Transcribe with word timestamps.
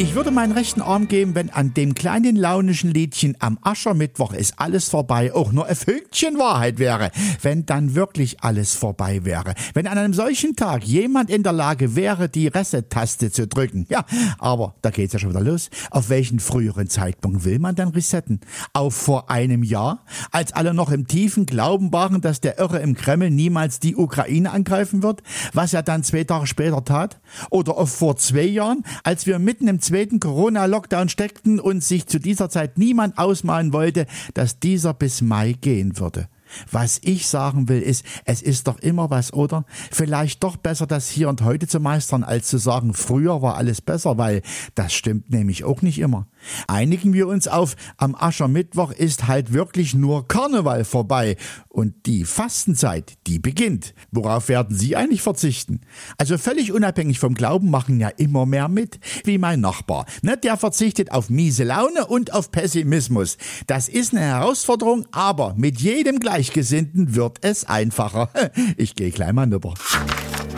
Ich 0.00 0.14
würde 0.14 0.30
meinen 0.30 0.52
rechten 0.52 0.80
Arm 0.80 1.08
geben, 1.08 1.34
wenn 1.34 1.50
an 1.50 1.74
dem 1.74 1.94
kleinen 1.94 2.34
launischen 2.34 2.90
Liedchen 2.90 3.36
am 3.38 3.58
Aschermittwoch 3.60 4.32
ist 4.32 4.54
alles 4.56 4.88
vorbei 4.88 5.34
auch 5.34 5.52
nur 5.52 5.66
ein 5.66 5.76
Fünkchen 5.76 6.38
Wahrheit 6.38 6.78
wäre. 6.78 7.10
Wenn 7.42 7.66
dann 7.66 7.94
wirklich 7.94 8.42
alles 8.42 8.74
vorbei 8.74 9.26
wäre. 9.26 9.52
Wenn 9.74 9.86
an 9.86 9.98
einem 9.98 10.14
solchen 10.14 10.56
Tag 10.56 10.84
jemand 10.84 11.28
in 11.28 11.42
der 11.42 11.52
Lage 11.52 11.96
wäre, 11.96 12.30
die 12.30 12.46
Reset-Taste 12.46 13.30
zu 13.30 13.46
drücken. 13.46 13.84
Ja, 13.90 14.06
aber 14.38 14.74
da 14.80 14.88
geht's 14.88 15.12
ja 15.12 15.18
schon 15.18 15.30
wieder 15.30 15.42
los. 15.42 15.68
Auf 15.90 16.08
welchen 16.08 16.40
früheren 16.40 16.88
Zeitpunkt 16.88 17.44
will 17.44 17.58
man 17.58 17.74
dann 17.74 17.88
resetten? 17.88 18.40
Auf 18.72 18.94
vor 18.94 19.30
einem 19.30 19.62
Jahr? 19.62 20.06
Als 20.30 20.54
alle 20.54 20.72
noch 20.72 20.92
im 20.92 21.08
tiefen 21.08 21.44
Glauben 21.44 21.92
waren, 21.92 22.22
dass 22.22 22.40
der 22.40 22.58
Irre 22.58 22.78
im 22.78 22.94
Kreml 22.94 23.28
niemals 23.28 23.80
die 23.80 23.96
Ukraine 23.96 24.50
angreifen 24.50 25.02
wird? 25.02 25.22
Was 25.52 25.74
er 25.74 25.82
dann 25.82 26.04
zwei 26.04 26.24
Tage 26.24 26.46
später 26.46 26.82
tat? 26.86 27.20
Oder 27.50 27.76
auf 27.76 27.90
vor 27.90 28.16
zwei 28.16 28.44
Jahren, 28.44 28.82
als 29.04 29.26
wir 29.26 29.38
mitten 29.38 29.68
im 29.68 29.78
zweiten 29.90 30.20
Corona-Lockdown 30.20 31.08
steckten 31.08 31.58
und 31.58 31.82
sich 31.82 32.06
zu 32.06 32.20
dieser 32.20 32.48
Zeit 32.48 32.78
niemand 32.78 33.18
ausmalen 33.18 33.72
wollte, 33.72 34.06
dass 34.34 34.60
dieser 34.60 34.94
bis 34.94 35.20
Mai 35.20 35.56
gehen 35.60 35.98
würde. 35.98 36.28
Was 36.70 37.00
ich 37.02 37.26
sagen 37.26 37.68
will, 37.68 37.80
ist, 37.80 38.04
es 38.24 38.42
ist 38.42 38.66
doch 38.66 38.78
immer 38.78 39.10
was, 39.10 39.32
oder? 39.32 39.64
Vielleicht 39.90 40.42
doch 40.42 40.56
besser, 40.56 40.86
das 40.86 41.08
hier 41.08 41.28
und 41.28 41.42
heute 41.42 41.66
zu 41.66 41.80
meistern, 41.80 42.24
als 42.24 42.48
zu 42.48 42.58
sagen, 42.58 42.94
früher 42.94 43.42
war 43.42 43.56
alles 43.56 43.80
besser, 43.80 44.18
weil 44.18 44.42
das 44.74 44.92
stimmt 44.92 45.30
nämlich 45.30 45.64
auch 45.64 45.82
nicht 45.82 45.98
immer. 45.98 46.26
Einigen 46.66 47.12
wir 47.12 47.28
uns 47.28 47.48
auf, 47.48 47.76
am 47.96 48.14
Aschermittwoch 48.14 48.92
ist 48.92 49.28
halt 49.28 49.52
wirklich 49.52 49.94
nur 49.94 50.26
Karneval 50.26 50.84
vorbei 50.84 51.36
und 51.68 52.06
die 52.06 52.24
Fastenzeit, 52.24 53.18
die 53.26 53.38
beginnt. 53.38 53.94
Worauf 54.10 54.48
werden 54.48 54.76
Sie 54.76 54.96
eigentlich 54.96 55.22
verzichten? 55.22 55.80
Also 56.18 56.38
völlig 56.38 56.72
unabhängig 56.72 57.18
vom 57.18 57.34
Glauben 57.34 57.70
machen 57.70 58.00
ja 58.00 58.08
immer 58.08 58.46
mehr 58.46 58.68
mit, 58.68 58.98
wie 59.24 59.38
mein 59.38 59.60
Nachbar. 59.60 60.06
Ne, 60.22 60.36
der 60.36 60.56
verzichtet 60.56 61.12
auf 61.12 61.30
miese 61.30 61.64
Laune 61.64 62.06
und 62.06 62.32
auf 62.32 62.50
Pessimismus. 62.50 63.36
Das 63.66 63.88
ist 63.88 64.12
eine 64.12 64.24
Herausforderung, 64.24 65.06
aber 65.12 65.54
mit 65.54 65.80
jedem 65.80 66.20
Gleichgesinnten 66.40 67.14
wird 67.14 67.36
es 67.42 67.66
einfacher. 67.66 68.30
Ich 68.78 68.94
gehe 68.94 69.10
gleich 69.10 69.34
mal 69.34 69.46
nüber. 69.46 69.74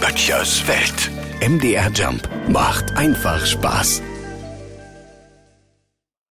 Böttchers 0.00 0.66
Welt. 0.66 1.10
MDR 1.48 1.88
Jump 1.92 2.28
macht 2.48 2.96
einfach 2.96 3.46
Spaß. 3.46 4.02